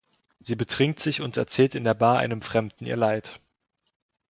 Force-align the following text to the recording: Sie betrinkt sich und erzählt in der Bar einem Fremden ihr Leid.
Sie 0.39 0.55
betrinkt 0.55 0.99
sich 0.99 1.21
und 1.21 1.37
erzählt 1.37 1.75
in 1.75 1.83
der 1.83 1.93
Bar 1.93 2.17
einem 2.17 2.41
Fremden 2.41 2.87
ihr 2.87 2.97
Leid. 2.97 3.39